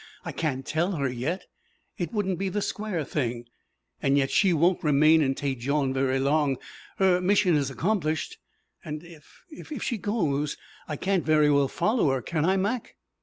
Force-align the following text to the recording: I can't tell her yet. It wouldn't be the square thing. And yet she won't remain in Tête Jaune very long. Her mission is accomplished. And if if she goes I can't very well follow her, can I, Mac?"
I 0.25 0.31
can't 0.31 0.65
tell 0.65 0.93
her 0.93 1.07
yet. 1.07 1.45
It 1.95 2.11
wouldn't 2.11 2.39
be 2.39 2.49
the 2.49 2.63
square 2.63 3.03
thing. 3.05 3.45
And 4.01 4.17
yet 4.17 4.31
she 4.31 4.51
won't 4.51 4.83
remain 4.83 5.21
in 5.21 5.35
Tête 5.35 5.59
Jaune 5.59 5.93
very 5.93 6.19
long. 6.19 6.57
Her 6.97 7.21
mission 7.21 7.53
is 7.55 7.69
accomplished. 7.69 8.39
And 8.83 9.03
if 9.03 9.43
if 9.51 9.83
she 9.83 9.99
goes 9.99 10.57
I 10.87 10.95
can't 10.95 11.23
very 11.23 11.51
well 11.51 11.67
follow 11.67 12.09
her, 12.09 12.21
can 12.23 12.45
I, 12.45 12.57
Mac?" 12.57 12.95